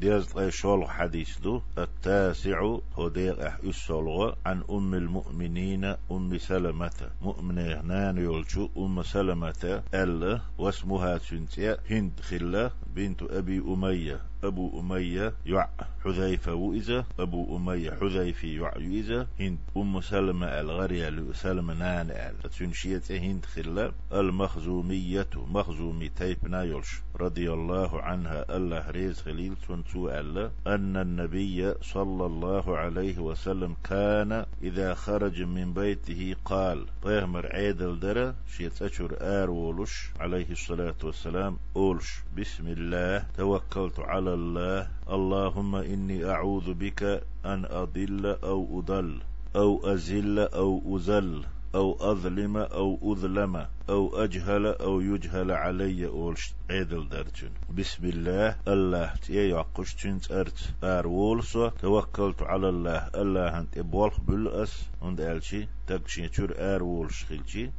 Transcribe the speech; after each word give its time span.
ديز 0.00 0.38
شول 0.48 0.90
حديث 0.90 1.38
دو 1.38 1.60
التاسع 1.78 2.78
هدير 2.98 3.46
أح 3.48 3.58
أسولغ 3.64 4.34
عن 4.46 4.62
أم 4.70 4.94
المؤمنين 4.94 5.84
أم 5.84 6.38
سلمة. 6.38 7.10
مؤمنة 7.22 7.80
نان 7.82 8.18
يولشو 8.18 8.68
أم 8.76 9.02
سلمة 9.02 9.82
أل 9.94 10.40
واسمها 10.58 11.18
سنتيا 11.18 11.76
هند 11.90 12.20
خلة. 12.20 12.70
بنت 12.96 13.22
أبي 13.22 13.58
أمية. 13.58 14.20
أبو 14.44 14.80
أمية 14.80 15.32
يع 15.46 15.68
حذيفة 16.04 16.54
وإذا 16.54 17.04
أبو 17.18 17.56
أمية 17.56 17.90
حذيفة 17.90 18.48
يع 18.48 18.72
إذا 18.76 19.26
هند 19.40 19.58
أم 19.76 20.00
سلمة 20.00 20.46
الغرية 20.46 21.32
سلمة 21.32 21.74
نان 21.74 22.10
أل 22.10 22.50
تنشية 22.50 23.02
هند 23.10 23.44
خلة 23.44 23.92
المخزومية 24.12 25.28
مخزومي 25.36 26.08
تيب 26.08 26.48
نايلش 26.48 27.00
رضي 27.20 27.52
الله 27.52 28.02
عنها. 28.02 28.56
الله 28.56 28.90
ريز 28.90 29.20
خليل 29.20 29.54
تنسو 29.68 30.08
ألا. 30.08 30.50
أن 30.66 30.96
النبي 30.96 31.74
صلى 31.82 32.26
الله 32.26 32.76
عليه 32.76 33.18
وسلم 33.18 33.76
كان 33.84 34.46
إذا 34.62 34.94
خرج 34.94 35.42
من 35.42 35.74
بيته 35.74 36.36
قال 36.44 36.86
طيهمر 37.02 37.46
عيدل 37.46 38.00
درة 38.00 38.34
شيت 38.56 38.82
أشر 38.82 39.16
آر 39.20 39.50
ولش 39.50 40.10
عليه 40.20 40.50
الصلاة 40.50 40.94
والسلام. 41.04 41.58
أولش. 41.76 42.22
بسم 42.38 42.66
الله 42.66 42.85
توكلت 43.36 44.00
على 44.00 44.34
الله. 44.34 44.88
اللهم 45.10 45.74
إني 45.74 46.24
أعوذ 46.24 46.74
بك 46.74 47.02
أن 47.44 47.64
أضل 47.64 48.26
أو 48.26 48.78
أضل 48.78 49.20
أو 49.56 49.94
أزل 49.94 50.38
أو 50.38 50.96
أزل. 50.96 51.55
أو 51.76 51.96
أظلم 52.12 52.56
أو 52.56 53.12
أظلم 53.12 53.66
أو 53.88 54.24
أجهل 54.24 54.66
أو 54.66 55.00
يجهل 55.00 55.50
علي 55.50 56.06
أولش 56.06 56.54
عيدل 56.70 57.08
درجن 57.08 57.50
بسم 57.76 58.04
الله. 58.04 58.56
الله. 58.68 59.14
تي 59.22 59.48
يعقش 59.48 59.94
تنت 59.94 60.32
أرت. 60.32 60.60
أر 60.84 61.06
وولسو 61.06 61.68
توكلت 61.68 62.42
على 62.42 62.68
الله. 62.68 63.10
الله 63.14 63.58
أنت 63.58 63.78
إبوالخ 63.78 64.20
بالأس 64.20 64.74
عند 65.02 65.20
ألشي. 65.20 65.68
تقشي 65.86 66.28
تشور 66.28 66.54
أر 66.58 66.82
وولش 66.82 67.24
خلشي 67.24 67.70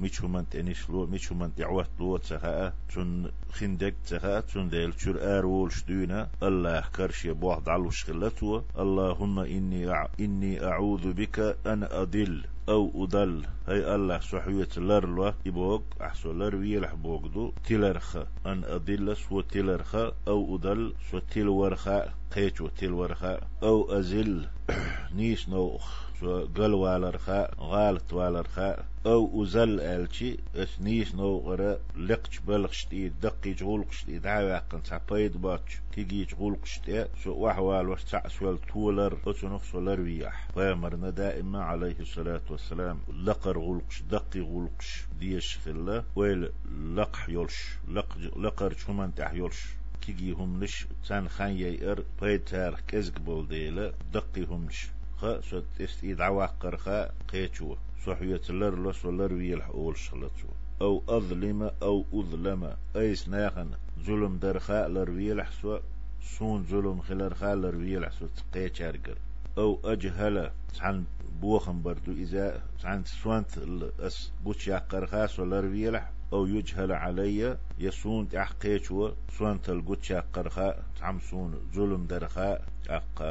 ميشو 0.00 0.28
من 0.28 0.48
تنش 0.48 0.90
لو 0.90 1.06
ميشو 1.06 1.34
من 1.34 1.50
دعوت 1.58 1.90
لو 2.00 2.16
تسخاء 2.16 2.74
تون 2.94 3.30
خندق 3.52 3.94
تسخاء 4.04 4.40
تون 4.40 4.68
ديل 4.68 4.92
تشور 4.92 5.16
أر 5.20 5.46
وولش 5.46 5.82
دونا 5.88 6.28
الله 6.42 6.84
كرشي 6.96 7.32
بوح 7.32 7.58
دعلوش 7.58 8.04
خلتو. 8.04 8.62
اللهم 8.78 9.38
إني 9.38 9.90
أع... 9.90 10.08
إني 10.20 10.64
أعوذ 10.64 11.12
بك 11.12 11.56
أن 11.66 11.82
أضل 11.82 12.44
أو 12.68 13.04
أضل 13.04 13.46
هاي 13.68 13.94
الله 13.94 14.20
سحوية 14.20 14.68
لرلو 14.76 15.32
يبوغ 15.46 15.80
أحسو 16.00 16.32
لروي 16.32 16.78
لحبوغ 16.78 17.26
دو 17.26 17.52
تلرخ. 17.64 18.16
أن 18.46 18.64
أضل 18.64 19.16
سو 19.16 19.40
تلرخ. 19.40 19.94
أو 20.28 20.54
أضل 20.56 20.94
سو 21.10 21.18
تلورخ. 21.18 21.88
قيتو 22.34 22.68
تلورخ. 22.68 23.24
أو 23.62 23.98
أزل. 23.98 24.46
نيس 25.16 25.48
نوخ. 25.48 26.07
قل 26.24 26.74
والرخاء 26.74 27.54
غالت 27.60 28.12
والرخاء 28.12 28.84
أو 29.06 29.42
أزل 29.42 29.80
ألشي 29.80 30.36
أس 30.54 30.80
نيس 30.80 31.14
نو 31.14 31.38
غرا 31.38 31.78
لقش 31.96 32.38
بلغش 32.38 32.84
تي 32.84 33.08
دقي 33.08 33.52
جغولقش 33.52 34.04
تي 34.04 34.18
دعوة 34.18 34.58
قن 34.58 34.82
تعبيد 34.82 35.36
باتش 35.36 35.80
تيجي 35.92 36.24
جغولقش 36.24 36.78
تي 36.78 37.06
شو 37.22 37.30
وحوال 37.30 37.88
وش 37.88 38.04
تعسول 38.04 38.58
تولر 38.58 39.18
أتنخ 39.26 39.62
سولر 39.62 40.00
ويح 40.00 40.48
فيمرنا 40.54 41.10
دائما 41.10 41.64
عليه 41.64 41.96
الصلاة 42.00 42.42
والسلام 42.50 43.00
لقر 43.24 43.58
غلقش 43.58 44.02
دقي 44.02 44.40
غلقش 44.40 45.04
ديش 45.20 45.58
خلا 45.58 46.04
ويل 46.16 46.50
لقح 46.96 47.28
يولش 47.28 47.78
لق 47.88 48.18
لقر 48.36 48.72
شمان 48.72 49.14
تح 49.14 49.32
يولش. 49.32 49.78
كيجي 50.00 50.32
هم 50.32 50.64
لش 50.64 50.86
تان 51.08 51.28
خان 51.28 51.50
يير 51.50 52.04
بيت 52.22 52.48
تارخ 52.48 52.80
كزق 52.88 53.18
بول 53.18 53.48
ديلا 53.48 53.92
دقي 54.12 54.44
همش 54.44 54.88
خا 55.20 55.40
سوت 55.40 55.64
استيد 55.80 56.20
عواقر 56.20 56.76
خا 56.76 57.10
قيتشو. 57.28 57.76
صحية 58.06 58.40
لر 58.50 58.90
لس 58.90 59.04
ولر 59.04 59.32
ويلح 59.32 59.68
أول 59.68 59.96
شغلتشو 59.96 60.48
أو 60.80 61.02
أظلم 61.08 61.70
أو 61.82 62.04
أظلم. 62.12 62.76
أيس 62.96 63.28
ناخن 63.28 63.70
ظلم 63.98 64.38
درخاء 64.38 64.88
لر 64.88 65.10
ويلح 65.10 65.50
سو. 65.50 65.78
سون 66.20 66.62
ظلم 66.64 67.00
خلر 67.00 67.34
خا 67.34 67.54
لر 67.54 67.76
ويلح 67.76 68.12
سو. 68.12 68.26
قيتشارقر 68.54 69.18
أو 69.58 69.80
أجهل. 69.84 70.50
عن 70.80 71.04
بوخن 71.40 71.82
بردو 71.82 72.12
إذا. 72.12 72.62
عن 72.84 73.04
سوانت 73.04 73.58
الأس 73.58 74.32
بوش 74.44 74.68
يقر 74.68 75.06
خاص 75.06 75.38
ولر 75.38 75.66
ويلح. 75.66 76.12
أو 76.32 76.46
يجهل 76.46 76.92
علي 76.92 77.58
يسون 77.78 78.28
تحقيش 78.28 78.90
و 78.90 79.12
سوان 79.38 79.62
تلقوت 79.62 80.12
قرخاء 80.12 80.84
تعمسون 81.00 81.54
ظلم 81.74 82.06
درخاء 82.06 82.64
أق 82.88 83.22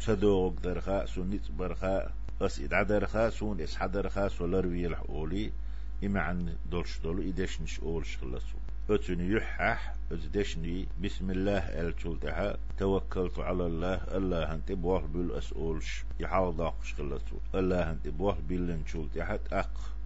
صدوق 0.00 0.54
درخاء 0.64 1.06
سنت 1.06 1.50
برخاء 1.50 2.12
أس 2.40 2.60
إدع 2.60 2.82
درخاء 2.82 3.30
سون 3.30 3.60
إس 3.60 3.76
حدرخاء 3.76 4.28
سولروي 4.28 4.86
الحولي 4.86 5.52
إما 6.04 6.20
عن 6.20 6.56
دولش 6.70 6.98
دولو 6.98 7.22
إدش 7.22 7.60
نش 7.60 7.80
أولش 7.80 8.16
خلصو 8.16 8.58
أتن 8.90 9.20
يحح 9.36 9.94
أزدشني 10.12 10.88
بسم 11.04 11.30
الله 11.30 11.58
التلتها 11.58 12.56
توكلت 12.78 13.38
على 13.38 13.66
الله 13.66 13.94
الله 13.94 14.54
أنت 14.54 14.72
بوح 14.72 15.04
بالأسئولش 15.04 16.04
يحاول 16.20 16.56
داقش 16.56 16.94
الله 17.54 17.90
أنت 17.90 18.08
بوح 18.08 18.38
بالن 18.48 18.84
تلتها 18.84 19.36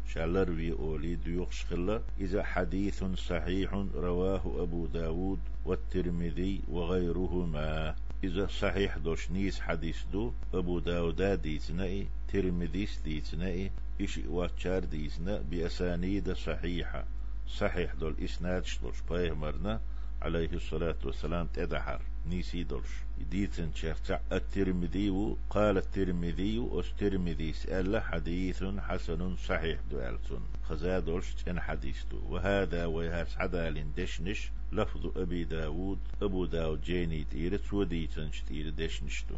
أق 0.03 0.09
شالروي 0.09 0.73
أولي 0.73 1.15
ديوخش 1.15 1.65
خلا 1.65 2.03
إذا 2.21 2.43
حديث 2.43 3.05
صحيح 3.05 3.87
رواه 3.95 4.63
أبو 4.63 4.87
داود 4.87 5.39
والترمذي 5.65 6.61
وغيرهما. 6.69 7.95
إذا 8.25 8.47
صحيح 8.47 8.99
دوش 8.99 9.31
نيس 9.31 9.61
حديث 9.61 9.99
دو 10.13 10.33
أبو 10.55 10.79
داود 10.79 11.23
ديتنائي 11.23 12.09
ترمذيس 12.33 13.01
ديتنائي 13.05 13.71
إيش 14.01 14.21
واتشار 14.29 14.85
ديتنا 14.85 15.43
بأسانيد 15.51 16.33
صحيحة. 16.33 17.05
صحيح 17.49 17.95
دول 17.95 18.15
إسناد 18.25 18.65
شلوش 18.65 18.97
بايمرنا 19.11 19.81
عليه 20.23 20.53
الصلاة 20.53 20.97
والسلام 21.05 21.47
تدحر 21.47 22.01
نيسي 22.27 22.63
دولش. 22.63 22.89
ديتن 23.31 23.71
شرطع 23.75 24.21
الترمذي 24.33 25.37
قال 25.51 25.77
الترمذي 25.77 26.59
الترمذي 26.59 27.53
سأل 27.53 28.03
حديث 28.03 28.65
حسن 28.65 29.37
صحيح 29.37 29.81
دوالتون 29.91 30.43
خزادولش 30.63 31.35
ان 31.49 31.61
حديث 31.61 32.05
دو 32.11 32.21
وهذا 32.29 32.87
ويهاس 32.87 33.39
عدال 33.39 33.95
دشنش 33.95 34.51
لفظ 34.73 35.19
أبي 35.19 35.45
داود 35.45 35.99
أبو 36.23 36.45
داود 36.45 36.81
جيني 36.83 37.25
تيرت 37.25 37.73
وديتن 37.73 38.31
شتير 38.33 38.71
دشنشتو. 38.71 39.37